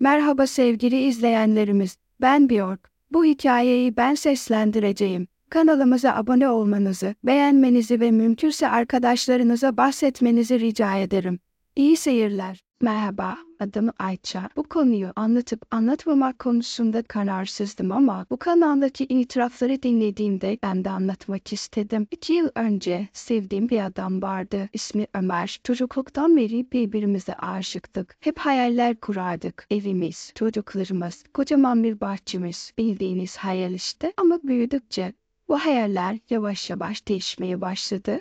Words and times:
Merhaba 0.00 0.46
sevgili 0.46 1.02
izleyenlerimiz. 1.02 1.96
Ben 2.20 2.48
Björk. 2.48 2.90
Bu 3.10 3.24
hikayeyi 3.24 3.96
ben 3.96 4.14
seslendireceğim. 4.14 5.28
Kanalımıza 5.50 6.14
abone 6.14 6.48
olmanızı, 6.48 7.14
beğenmenizi 7.24 8.00
ve 8.00 8.10
mümkünse 8.10 8.68
arkadaşlarınıza 8.68 9.76
bahsetmenizi 9.76 10.60
rica 10.60 10.96
ederim. 10.96 11.38
İyi 11.76 11.96
seyirler. 11.96 12.60
Merhaba, 12.80 13.38
adım 13.60 13.90
Ayça. 13.98 14.48
Bu 14.56 14.62
konuyu 14.62 15.12
anlatıp 15.16 15.74
anlatmamak 15.74 16.38
konusunda 16.38 17.02
kararsızdım 17.02 17.92
ama 17.92 18.26
bu 18.30 18.36
kanaldaki 18.36 19.04
itirafları 19.04 19.82
dinlediğimde 19.82 20.58
ben 20.62 20.84
de 20.84 20.90
anlatmak 20.90 21.52
istedim. 21.52 22.06
İki 22.10 22.32
yıl 22.32 22.48
önce 22.54 23.08
sevdiğim 23.12 23.68
bir 23.68 23.84
adam 23.84 24.22
vardı. 24.22 24.68
İsmi 24.72 25.06
Ömer. 25.14 25.60
Çocukluktan 25.64 26.36
beri 26.36 26.72
birbirimize 26.72 27.34
aşıktık. 27.34 28.16
Hep 28.20 28.38
hayaller 28.38 28.96
kurardık. 28.96 29.66
Evimiz, 29.70 30.32
çocuklarımız, 30.34 31.24
kocaman 31.34 31.84
bir 31.84 32.00
bahçemiz. 32.00 32.72
Bildiğiniz 32.78 33.36
hayal 33.36 33.74
işte. 33.74 34.12
Ama 34.16 34.40
büyüdükçe 34.42 35.12
bu 35.48 35.58
hayaller 35.58 36.18
yavaş 36.30 36.70
yavaş 36.70 37.08
değişmeye 37.08 37.60
başladı. 37.60 38.20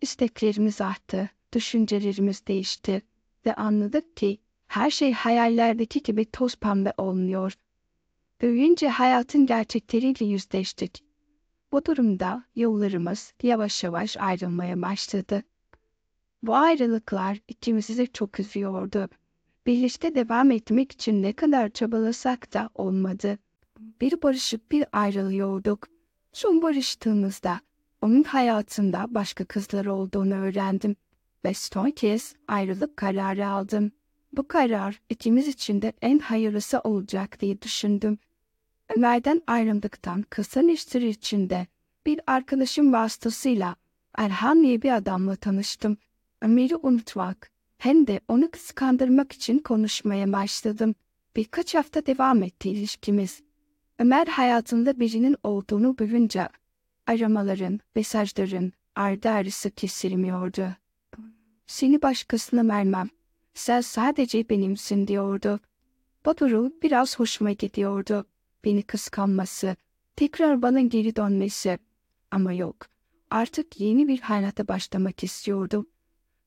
İsteklerimiz 0.00 0.80
arttı, 0.80 1.30
düşüncelerimiz 1.52 2.46
değişti 2.46 3.02
ve 3.46 3.54
anladık 3.54 4.16
ki 4.16 4.38
her 4.66 4.90
şey 4.90 5.12
hayallerdeki 5.12 6.02
gibi 6.02 6.24
toz 6.24 6.56
pembe 6.56 6.92
olmuyor. 6.96 7.52
Büyüyünce 8.40 8.88
hayatın 8.88 9.46
gerçekleriyle 9.46 10.24
yüzleştik. 10.24 11.04
Bu 11.72 11.84
durumda 11.84 12.44
yollarımız 12.56 13.32
yavaş 13.42 13.84
yavaş 13.84 14.16
ayrılmaya 14.16 14.82
başladı. 14.82 15.42
Bu 16.42 16.54
ayrılıklar 16.56 17.38
ikimizi 17.48 17.98
de 17.98 18.06
çok 18.06 18.40
üzüyordu. 18.40 19.08
Birlikte 19.66 20.14
devam 20.14 20.50
etmek 20.50 20.92
için 20.92 21.22
ne 21.22 21.32
kadar 21.32 21.68
çabalasak 21.68 22.54
da 22.54 22.70
olmadı. 22.74 23.38
Bir 24.00 24.22
barışıp 24.22 24.70
bir 24.70 24.86
ayrılıyorduk. 24.92 25.88
Son 26.32 26.62
barıştığımızda 26.62 27.60
onun 28.02 28.22
hayatında 28.22 29.06
başka 29.08 29.44
kızlar 29.44 29.86
olduğunu 29.86 30.34
öğrendim 30.34 30.96
ve 31.44 31.54
son 31.54 31.90
kez 31.90 32.34
ayrılık 32.48 32.96
kararı 32.96 33.48
aldım. 33.48 33.92
Bu 34.32 34.48
karar 34.48 35.00
ikimiz 35.10 35.48
için 35.48 35.82
de 35.82 35.92
en 36.02 36.18
hayırlısı 36.18 36.80
olacak 36.80 37.40
diye 37.40 37.62
düşündüm. 37.62 38.18
Ömer'den 38.96 39.42
ayrıldıktan 39.46 40.22
kısa 40.22 40.62
bir 40.62 40.76
süre 40.76 41.08
içinde 41.08 41.66
bir 42.06 42.20
arkadaşım 42.26 42.92
vasıtasıyla 42.92 43.76
Erhan 44.14 44.62
diye 44.62 44.82
bir 44.82 44.96
adamla 44.96 45.36
tanıştım. 45.36 45.96
Ömer'i 46.42 46.76
unutmak 46.76 47.50
hem 47.78 48.06
de 48.06 48.20
onu 48.28 48.50
kıskandırmak 48.50 49.32
için 49.32 49.58
konuşmaya 49.58 50.32
başladım. 50.32 50.94
Birkaç 51.36 51.74
hafta 51.74 52.06
devam 52.06 52.42
etti 52.42 52.70
ilişkimiz. 52.70 53.42
Ömer 53.98 54.26
hayatında 54.26 55.00
birinin 55.00 55.36
olduğunu 55.42 55.98
duyunca 55.98 56.48
aramaların, 57.06 57.80
mesajların 57.94 58.72
ardı 58.96 59.30
arısı 59.30 59.70
kesilmiyordu. 59.70 60.83
Seni 61.66 62.02
başkasına 62.02 62.68
vermem. 62.74 63.08
Sen 63.54 63.80
sadece 63.80 64.48
benimsin 64.48 65.06
diyordu. 65.06 65.60
Bu 66.26 66.38
durum 66.38 66.72
biraz 66.82 67.18
hoşuma 67.18 67.52
gidiyordu. 67.52 68.26
Beni 68.64 68.82
kıskanması, 68.82 69.76
tekrar 70.16 70.62
bana 70.62 70.80
geri 70.80 71.16
dönmesi. 71.16 71.78
Ama 72.30 72.52
yok. 72.52 72.76
Artık 73.30 73.80
yeni 73.80 74.08
bir 74.08 74.20
hayata 74.20 74.68
başlamak 74.68 75.24
istiyordum. 75.24 75.86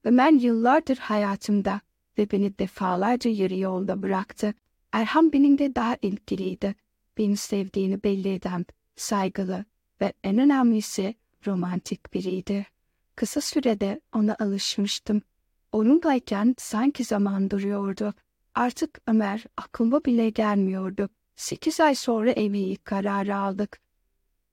Ömer 0.03 0.31
yıllardır 0.31 0.97
hayatımda 0.97 1.81
ve 2.17 2.31
beni 2.31 2.59
defalarca 2.59 3.31
yarı 3.31 3.55
yolda 3.55 4.01
bıraktı. 4.01 4.53
Erhan 4.91 5.33
benimle 5.33 5.75
daha 5.75 5.97
ilgiliydi. 6.01 6.75
Beni 7.17 7.37
sevdiğini 7.37 8.03
belli 8.03 8.33
eden, 8.33 8.65
saygılı 8.95 9.65
ve 10.01 10.13
en 10.23 10.37
önemlisi 10.37 11.15
romantik 11.47 12.13
biriydi. 12.13 12.65
Kısa 13.17 13.41
sürede 13.41 14.01
ona 14.13 14.35
alışmıştım. 14.39 15.21
Onunlayken 15.71 16.55
sanki 16.57 17.03
zaman 17.03 17.49
duruyordu. 17.49 18.13
Artık 18.55 19.01
Ömer 19.07 19.45
aklıma 19.57 20.05
bile 20.05 20.29
gelmiyordu. 20.29 21.09
Sekiz 21.35 21.79
ay 21.79 21.95
sonra 21.95 22.31
evlilik 22.31 22.85
kararı 22.85 23.35
aldık. 23.35 23.79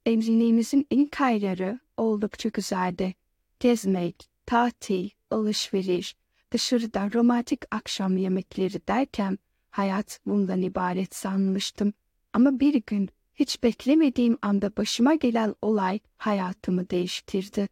Evliliğimizin 0.06 0.86
ilk 0.90 1.20
ayları 1.20 1.80
oldukça 1.96 2.48
güzeldi. 2.48 3.14
Gezmek, 3.60 4.30
tatil, 4.46 5.10
alışveriş, 5.30 6.16
dışarıda 6.50 7.10
romantik 7.14 7.62
akşam 7.70 8.16
yemekleri 8.16 8.86
derken 8.88 9.38
hayat 9.70 10.20
bundan 10.26 10.62
ibaret 10.62 11.14
sanmıştım. 11.14 11.92
Ama 12.32 12.60
bir 12.60 12.82
gün 12.86 13.08
hiç 13.34 13.62
beklemediğim 13.62 14.38
anda 14.42 14.76
başıma 14.76 15.14
gelen 15.14 15.54
olay 15.62 15.98
hayatımı 16.16 16.90
değiştirdi. 16.90 17.68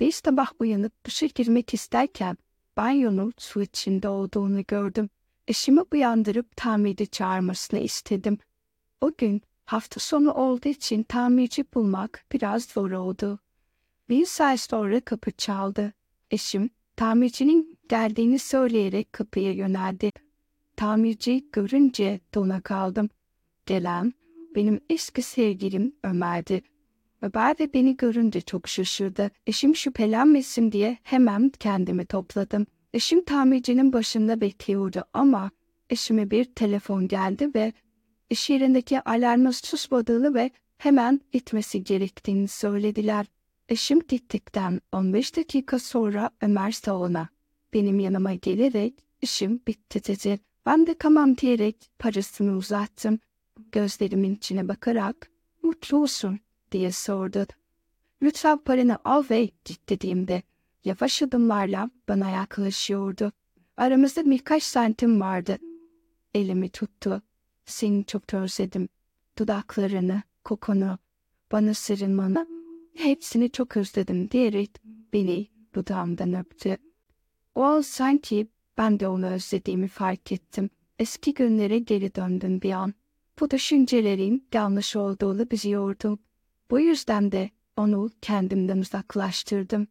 Bir 0.00 0.12
sabah 0.12 0.52
uyanıp 0.58 1.06
duşa 1.06 1.26
girmek 1.26 1.74
isterken 1.74 2.36
banyonun 2.76 3.32
su 3.38 3.62
içinde 3.62 4.08
olduğunu 4.08 4.64
gördüm. 4.68 5.10
Eşimi 5.48 5.80
uyandırıp 5.92 6.56
tamirci 6.56 7.06
çağırmasını 7.06 7.80
istedim. 7.80 8.38
O 9.00 9.12
gün 9.18 9.42
hafta 9.64 10.00
sonu 10.00 10.32
olduğu 10.32 10.68
için 10.68 11.02
tamirci 11.02 11.64
bulmak 11.74 12.24
biraz 12.32 12.64
zor 12.64 12.90
oldu. 12.90 13.38
Bir 14.08 14.26
saat 14.26 14.60
sonra 14.60 15.00
kapı 15.00 15.30
çaldı. 15.30 15.92
Eşim 16.30 16.70
tamircinin 16.96 17.78
geldiğini 17.88 18.38
söyleyerek 18.38 19.12
kapıya 19.12 19.52
yöneldi. 19.52 20.12
Tamirci 20.76 21.48
görünce 21.52 22.20
dona 22.34 22.60
kaldım. 22.60 23.08
Gelen 23.66 24.12
benim 24.54 24.80
eski 24.90 25.22
sevgilim 25.22 25.94
Ömer'di. 26.04 26.62
Ömer 27.22 27.58
de 27.58 27.72
beni 27.72 27.96
görünce 27.96 28.40
çok 28.40 28.68
şaşırdı. 28.68 29.30
Eşim 29.46 29.76
şüphelenmesin 29.76 30.72
diye 30.72 30.98
hemen 31.02 31.52
kendimi 31.60 32.06
topladım. 32.06 32.66
Eşim 32.92 33.24
tamircinin 33.24 33.92
başında 33.92 34.40
bekliyordu 34.40 35.04
ama 35.12 35.50
eşime 35.90 36.30
bir 36.30 36.44
telefon 36.44 37.08
geldi 37.08 37.50
ve 37.54 37.72
iş 38.30 38.50
yerindeki 38.50 39.00
alarmı 39.00 39.52
susmadığını 39.52 40.34
ve 40.34 40.50
hemen 40.78 41.20
gitmesi 41.32 41.84
gerektiğini 41.84 42.48
söylediler. 42.48 43.26
Eşim 43.68 44.00
gittikten 44.08 44.80
15 44.92 45.36
dakika 45.36 45.78
sonra 45.78 46.30
Ömer 46.42 46.70
salona 46.70 47.28
benim 47.72 48.00
yanıma 48.00 48.34
gelerek 48.34 48.94
işim 49.22 49.60
bitti 49.66 50.04
dedi. 50.04 50.40
Ben 50.66 50.86
de 50.86 50.94
tamam 50.98 51.36
diyerek 51.36 51.90
parasını 51.98 52.56
uzattım. 52.56 53.18
Gözlerimin 53.72 54.34
içine 54.34 54.68
bakarak 54.68 55.30
mutlu 55.62 55.98
musun 55.98 56.40
diye 56.72 56.92
sordu. 56.92 57.46
Lütfen 58.22 58.58
paranı 58.58 58.98
al 59.04 59.24
ve 59.30 59.50
git 59.64 59.88
dediğimde 59.88 60.42
yavaş 60.84 61.22
adımlarla 61.22 61.90
bana 62.08 62.30
yaklaşıyordu. 62.30 63.32
Aramızda 63.76 64.30
birkaç 64.30 64.62
santim 64.62 65.20
vardı. 65.20 65.58
Elimi 66.34 66.68
tuttu. 66.68 67.22
Seni 67.64 68.04
çok 68.04 68.34
özledim. 68.34 68.88
Dudaklarını, 69.38 70.22
kokunu, 70.44 70.98
bana 71.52 71.74
sarılmanı, 71.74 72.46
hepsini 72.96 73.50
çok 73.50 73.76
özledim 73.76 74.30
diyerek 74.30 74.70
beni 75.12 75.48
dudağımdan 75.74 76.34
öptü. 76.34 76.76
O 77.54 77.62
an 77.62 77.80
sanki 77.80 78.48
ben 78.78 79.00
de 79.00 79.08
onu 79.08 79.26
özlediğimi 79.26 79.88
fark 79.88 80.32
ettim. 80.32 80.70
Eski 80.98 81.34
günlere 81.34 81.78
geri 81.78 82.14
döndüm 82.14 82.62
bir 82.62 82.72
an. 82.72 82.94
Bu 83.40 83.50
düşüncelerin 83.50 84.46
yanlış 84.54 84.96
olduğunu 84.96 85.50
biliyordum. 85.50 86.18
Bu 86.70 86.80
yüzden 86.80 87.32
de 87.32 87.50
onu 87.76 88.10
kendimden 88.22 88.78
uzaklaştırdım. 88.78 89.86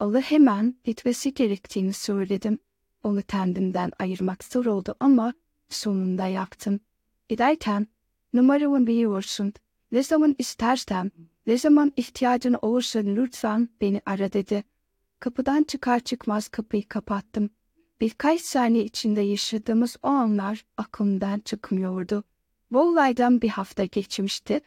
Onu 0.00 0.20
hemen 0.20 0.74
gitmesi 0.84 1.34
gerektiğini 1.34 1.92
söyledim. 1.92 2.58
Onu 3.02 3.22
kendimden 3.22 3.92
ayırmak 3.98 4.44
zor 4.44 4.66
oldu 4.66 4.94
ama 5.00 5.34
sonunda 5.68 6.26
yaptım. 6.26 6.80
Giderken 7.28 7.86
numaramı 8.32 8.86
biliyorsun. 8.86 9.52
Ne 9.92 10.02
zaman 10.02 10.34
istersen, 10.38 11.12
ne 11.46 11.58
zaman 11.58 11.92
ihtiyacın 11.96 12.56
olursa 12.62 12.98
lütfen 12.98 13.68
beni 13.80 14.00
ara 14.06 14.32
dedi. 14.32 14.64
Kapıdan 15.20 15.62
çıkar 15.62 16.00
çıkmaz 16.00 16.48
kapıyı 16.48 16.88
kapattım. 16.88 17.50
Birkaç 18.00 18.40
saniye 18.40 18.84
içinde 18.84 19.20
yaşadığımız 19.20 19.96
o 20.02 20.08
anlar 20.08 20.64
aklımdan 20.76 21.40
çıkmıyordu. 21.40 22.24
Bu 22.72 22.80
olaydan 22.80 23.42
bir 23.42 23.48
hafta 23.48 23.84
geçmişti. 23.84 24.60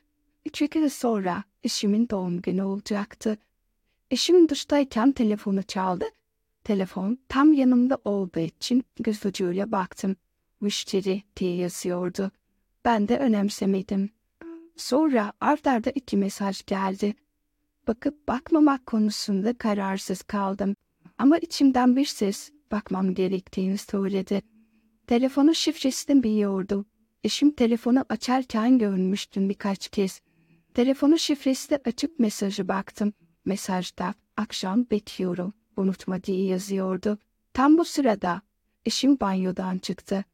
Üç 0.45 0.69
gün 0.69 0.87
sonra 0.87 1.43
eşimin 1.63 2.09
doğum 2.09 2.41
günü 2.41 2.63
olacaktı. 2.63 3.37
Eşim 4.11 4.49
duştayken 4.49 5.11
telefonu 5.11 5.63
çaldı. 5.63 6.05
Telefon 6.63 7.19
tam 7.29 7.53
yanımda 7.53 7.97
olduğu 8.05 8.39
için 8.39 8.83
göz 8.99 9.25
ucuyla 9.25 9.71
baktım. 9.71 10.15
Müşteri 10.61 11.23
diye 11.37 11.55
yazıyordu. 11.55 12.31
Ben 12.85 13.07
de 13.07 13.17
önemsemedim. 13.17 14.09
Sonra 14.75 15.33
art 15.41 15.67
arda 15.67 15.89
iki 15.89 16.17
mesaj 16.17 16.65
geldi. 16.65 17.15
Bakıp 17.87 18.27
bakmamak 18.27 18.85
konusunda 18.85 19.57
kararsız 19.57 20.21
kaldım. 20.21 20.75
Ama 21.17 21.37
içimden 21.37 21.95
bir 21.95 22.05
ses 22.05 22.51
bakmam 22.71 23.13
gerektiğini 23.13 23.77
söyledi. 23.77 24.41
Telefonun 25.07 25.53
şifresini 25.53 26.23
biliyordum. 26.23 26.85
Eşim 27.23 27.51
telefonu 27.51 28.05
açarken 28.09 28.77
görmüştüm 28.77 29.49
birkaç 29.49 29.87
kez. 29.87 30.21
Telefonun 30.73 31.15
şifresini 31.15 31.79
açıp 31.85 32.19
mesajı 32.19 32.67
baktım. 32.67 33.13
Mesajda 33.45 34.13
akşam 34.37 34.89
bekliyorum. 34.91 35.53
Unutma 35.77 36.23
diye 36.23 36.45
yazıyordu. 36.45 37.17
Tam 37.53 37.77
bu 37.77 37.85
sırada 37.85 38.41
eşim 38.85 39.19
banyodan 39.19 39.77
çıktı. 39.77 40.25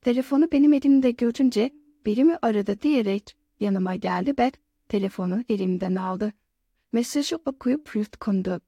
Telefonu 0.00 0.52
benim 0.52 0.72
elimde 0.72 1.10
görünce 1.10 1.70
biri 2.06 2.24
mi 2.24 2.38
aradı 2.42 2.80
diyerek 2.80 3.36
yanıma 3.60 3.96
geldi 3.96 4.34
ve 4.38 4.52
telefonu 4.88 5.44
elimden 5.48 5.94
aldı. 5.94 6.32
Mesajı 6.92 7.38
okuyup 7.46 7.96
yutkundu. 7.96 8.60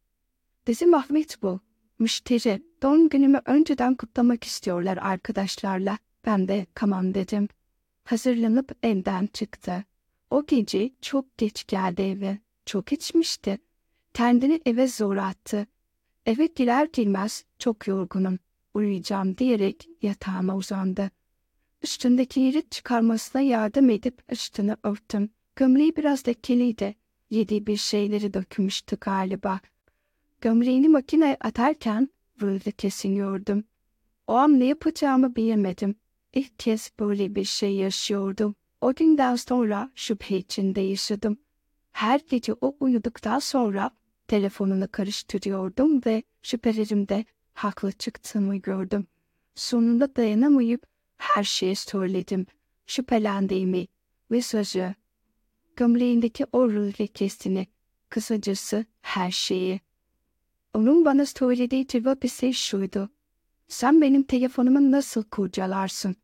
Bizim 0.67 0.94
Ahmet 0.94 1.43
bu. 1.43 1.61
Müşteri 1.99 2.62
doğum 2.82 3.08
günümü 3.08 3.40
önceden 3.44 3.94
kutlamak 3.94 4.44
istiyorlar 4.44 4.96
arkadaşlarla. 4.96 5.99
Ben 6.26 6.49
de 6.49 6.67
tamam 6.75 7.14
dedim. 7.14 7.49
Hazırlanıp 8.05 8.73
evden 8.82 9.26
çıktı. 9.26 9.84
O 10.31 10.46
gece 10.46 10.90
çok 11.00 11.38
geç 11.38 11.67
geldi 11.67 12.02
eve. 12.02 12.38
Çok 12.67 12.93
içmişti. 12.93 13.58
Kendini 14.14 14.61
eve 14.67 14.88
zor 14.88 15.17
attı. 15.17 15.67
Eve 16.26 16.46
girer 16.46 16.88
girmez 16.93 17.44
çok 17.58 17.87
yorgunum. 17.87 18.38
Uyuyacağım 18.75 19.38
diyerek 19.38 19.88
yatağıma 20.02 20.56
uzandı. 20.56 21.11
Üstündeki 21.82 22.40
yeri 22.40 22.69
çıkarmasına 22.70 23.43
yardım 23.43 23.90
edip 23.90 24.23
üstünü 24.32 24.76
örttüm. 24.82 25.31
Gömleği 25.56 25.96
biraz 25.96 26.28
lekkeliydi. 26.28 26.94
Yediği 27.31 27.67
bir 27.67 27.76
şeyleri 27.76 28.34
dökmüştü 28.34 28.96
galiba. 29.00 29.61
Gömleğini 30.40 30.88
makineye 30.88 31.37
atarken 31.40 32.08
böyle 32.40 32.70
kesiniyordum. 32.70 33.64
O 34.26 34.34
an 34.34 34.61
ne 34.61 34.64
yapacağımı 34.64 35.37
bilemedim. 35.37 35.96
İlk 36.34 36.58
kez 36.58 36.93
böyle 37.00 37.34
bir 37.34 37.44
şey 37.44 37.75
yaşıyordum. 37.75 38.55
O 38.87 38.94
günden 38.94 39.37
sonra 39.37 39.91
şüphe 39.94 40.37
içinde 40.37 40.81
yaşadım. 40.81 41.38
Her 41.93 42.21
gece 42.31 42.55
o 42.61 42.77
uyuduktan 42.81 43.38
sonra 43.38 43.91
telefonunu 44.29 44.88
karıştırıyordum 44.93 46.00
ve 46.06 46.23
şüphelerimde 46.43 47.25
haklı 47.55 47.93
çıktığımı 47.93 48.56
gördüm. 48.56 49.06
Sonunda 49.55 50.17
dayanamayıp 50.17 50.87
her 51.17 51.44
şeyi 51.44 51.77
söyledim. 51.77 52.47
Şüphelendiğimi, 52.87 53.87
mesajı, 54.31 54.94
gömleğindeki 55.77 56.47
o 56.53 56.71
ruh 56.71 57.00
lekesini, 57.00 57.67
kısacası 58.09 58.85
her 59.03 59.31
şeyi. 59.31 59.81
Onun 60.75 61.05
bana 61.05 61.27
söylediği 61.27 61.87
cevap 61.87 62.25
ise 62.25 62.53
şuydu. 62.53 63.11
Sen 63.69 64.00
benim 64.00 64.23
telefonumu 64.23 64.91
nasıl 64.91 65.23
kurcalarsın? 65.23 66.17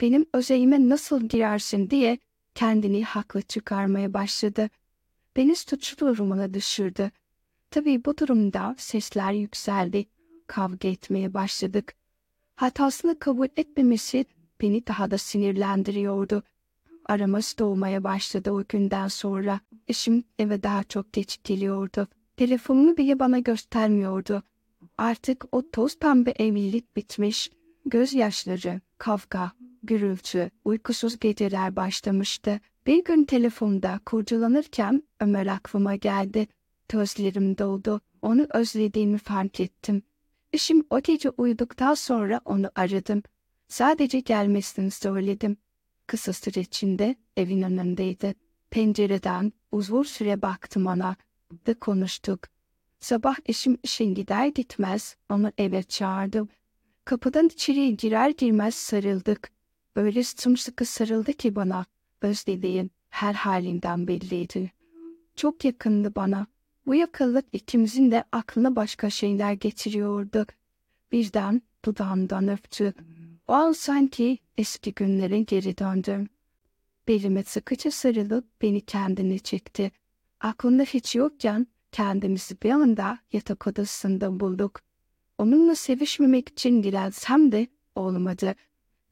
Benim 0.00 0.26
özelime 0.34 0.88
nasıl 0.88 1.28
girersin 1.28 1.90
diye 1.90 2.18
kendini 2.54 3.04
haklı 3.04 3.42
çıkarmaya 3.42 4.14
başladı. 4.14 4.70
Beni 5.36 5.56
suçlu 5.56 6.06
durumuna 6.06 6.54
düşürdü. 6.54 7.10
Tabii 7.70 8.04
bu 8.04 8.18
durumda 8.18 8.74
sesler 8.78 9.32
yükseldi. 9.32 10.06
Kavga 10.46 10.88
etmeye 10.88 11.34
başladık. 11.34 11.94
Hatasını 12.56 13.18
kabul 13.18 13.48
etmemesi 13.56 14.24
beni 14.60 14.86
daha 14.86 15.10
da 15.10 15.18
sinirlendiriyordu. 15.18 16.42
Aramız 17.06 17.54
doğmaya 17.58 18.04
başladı 18.04 18.50
o 18.50 18.64
günden 18.68 19.08
sonra. 19.08 19.60
Eşim 19.88 20.24
eve 20.38 20.62
daha 20.62 20.84
çok 20.84 21.12
geç 21.12 21.40
geliyordu. 21.44 22.08
Telefonunu 22.36 22.96
bile 22.96 23.18
bana 23.18 23.38
göstermiyordu. 23.38 24.42
Artık 24.98 25.44
o 25.52 25.70
toz 25.70 25.98
pembe 25.98 26.30
evlilik 26.30 26.96
bitmiş. 26.96 27.50
Gözyaşları, 27.86 28.80
kavga, 28.98 29.52
gürültü, 29.82 30.50
uykusuz 30.64 31.18
geceler 31.18 31.76
başlamıştı. 31.76 32.60
Bir 32.86 33.04
gün 33.04 33.24
telefonda 33.24 34.00
kurcalanırken 34.06 35.02
Ömer 35.20 35.46
aklıma 35.46 35.96
geldi. 35.96 36.46
Gözlerim 36.88 37.58
doldu. 37.58 38.00
Onu 38.22 38.46
özlediğimi 38.54 39.18
fark 39.18 39.60
ettim. 39.60 40.02
Eşim 40.52 40.84
o 40.90 41.00
gece 41.00 41.30
uyuduktan 41.30 41.94
sonra 41.94 42.40
onu 42.44 42.70
aradım. 42.74 43.22
Sadece 43.68 44.20
gelmesini 44.20 44.90
söyledim. 44.90 45.56
Kısa 46.06 46.32
süre 46.32 46.60
içinde 46.60 47.16
evin 47.36 47.62
önündeydi. 47.62 48.34
Pencereden 48.70 49.52
uzun 49.72 50.02
süre 50.02 50.42
baktım 50.42 50.86
ona 50.86 51.16
ve 51.68 51.74
konuştuk. 51.74 52.40
Sabah 52.98 53.36
eşim 53.46 53.78
işin 53.82 54.14
gider 54.14 54.46
gitmez 54.46 55.16
onu 55.30 55.52
eve 55.58 55.82
çağırdım. 55.82 56.48
Kapıdan 57.04 57.46
içeriye 57.46 57.90
girer 57.90 58.30
girmez 58.30 58.74
sarıldık. 58.74 59.50
Öyle 59.96 60.24
sımsıkı 60.24 60.84
sarıldı 60.84 61.32
ki 61.32 61.56
bana. 61.56 61.86
Özlediğim 62.22 62.90
her 63.08 63.34
halinden 63.34 64.08
belliydi. 64.08 64.72
Çok 65.36 65.64
yakındı 65.64 66.14
bana. 66.14 66.46
Bu 66.86 66.94
yakınlık 66.94 67.44
ikimizin 67.52 68.10
de 68.10 68.24
aklına 68.32 68.76
başka 68.76 69.10
şeyler 69.10 69.52
getiriyordu. 69.52 70.46
Birden 71.12 71.62
dudağımdan 71.84 72.48
öptü. 72.48 72.94
O 73.48 73.52
an 73.52 73.72
sanki 73.72 74.38
eski 74.58 74.94
günlere 74.94 75.40
geri 75.42 75.78
döndüm. 75.78 76.28
Belime 77.08 77.42
sıkıca 77.42 77.90
sarılıp 77.90 78.44
beni 78.62 78.80
kendine 78.80 79.38
çekti. 79.38 79.92
Aklımda 80.40 80.82
hiç 80.82 81.14
yokken 81.14 81.66
kendimizi 81.92 82.62
bir 82.62 82.70
anda 82.70 83.18
yatak 83.32 83.66
odasında 83.66 84.40
bulduk. 84.40 84.80
Onunla 85.38 85.74
sevişmemek 85.74 86.48
için 86.48 86.82
dilensem 86.82 87.52
de 87.52 87.66
olmadı. 87.94 88.54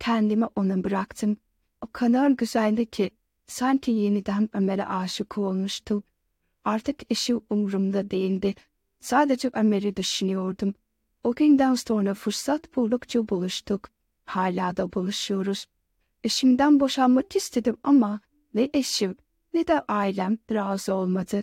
Kendimi 0.00 0.46
ona 0.56 0.84
bıraktım. 0.84 1.36
O 1.80 1.86
kadar 1.92 2.30
güzeldi 2.30 2.86
ki 2.86 3.10
sanki 3.46 3.90
yeniden 3.90 4.48
Ömer'e 4.52 4.86
aşık 4.86 5.38
olmuştum. 5.38 6.02
Artık 6.64 7.12
eşi 7.12 7.34
umurumda 7.50 8.10
değildi. 8.10 8.54
Sadece 9.00 9.50
Ömer'i 9.54 9.96
düşünüyordum. 9.96 10.74
O 11.24 11.34
günden 11.34 11.74
sonra 11.74 12.14
fırsat 12.14 12.76
buldukça 12.76 13.28
buluştuk. 13.28 13.88
Hala 14.24 14.76
da 14.76 14.92
buluşuyoruz. 14.92 15.66
Eşimden 16.24 16.80
boşanmak 16.80 17.36
istedim 17.36 17.76
ama 17.82 18.20
ne 18.54 18.70
eşim 18.74 19.16
ne 19.54 19.66
de 19.66 19.80
ailem 19.80 20.38
razı 20.52 20.94
olmadı. 20.94 21.42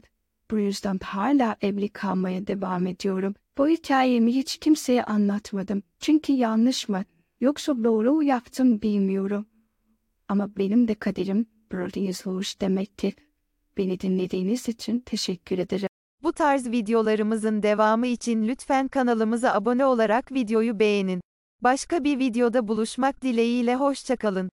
Bu 0.52 0.60
yüzden 0.60 1.00
hala 1.04 1.56
evli 1.62 1.90
kalmaya 1.90 2.48
devam 2.48 2.88
ediyorum. 2.88 3.36
Bu 3.58 3.68
hikayemi 3.68 4.36
hiç 4.36 4.58
kimseye 4.58 5.04
anlatmadım. 5.04 5.84
Çünkü 6.00 6.34
yanlış 6.34 6.90
mı 6.90 7.06
yoksa 7.42 7.84
doğru 7.84 8.24
yaptım 8.24 8.82
bilmiyorum. 8.82 9.46
Ama 10.30 10.58
benim 10.58 10.88
de 10.88 10.96
kaderim 10.96 11.46
böyle 11.72 12.00
yazılmış 12.00 12.62
demek 12.62 12.98
ki. 12.98 13.14
Beni 13.78 14.00
dinlediğiniz 14.00 14.70
için 14.70 15.00
teşekkür 15.00 15.58
ederim. 15.58 15.90
Bu 16.24 16.34
tarz 16.34 16.72
videolarımızın 16.72 17.64
devamı 17.64 18.08
için 18.08 18.48
lütfen 18.48 18.88
kanalımıza 18.88 19.54
abone 19.54 19.86
olarak 19.86 20.32
videoyu 20.32 20.80
beğenin. 20.80 21.22
Başka 21.62 22.04
bir 22.04 22.20
videoda 22.20 22.68
buluşmak 22.68 23.22
dileğiyle 23.22 23.76
hoşçakalın. 23.76 24.50